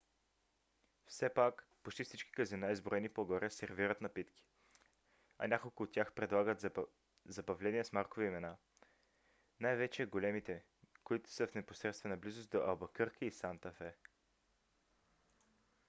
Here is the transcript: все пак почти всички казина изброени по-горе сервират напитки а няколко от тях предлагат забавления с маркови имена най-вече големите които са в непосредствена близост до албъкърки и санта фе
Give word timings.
все 1.05 1.29
пак 1.29 1.67
почти 1.83 2.03
всички 2.03 2.31
казина 2.31 2.71
изброени 2.71 3.09
по-горе 3.09 3.49
сервират 3.49 4.01
напитки 4.01 4.43
а 5.37 5.47
няколко 5.47 5.83
от 5.83 5.91
тях 5.91 6.13
предлагат 6.13 6.65
забавления 7.25 7.85
с 7.85 7.91
маркови 7.93 8.25
имена 8.27 8.57
най-вече 9.59 10.05
големите 10.05 10.63
които 11.03 11.31
са 11.31 11.47
в 11.47 11.55
непосредствена 11.55 12.17
близост 12.17 12.49
до 12.49 12.57
албъкърки 12.57 13.25
и 13.25 13.31
санта 13.31 13.71
фе 13.71 13.95